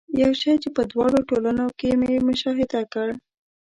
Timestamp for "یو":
0.21-0.31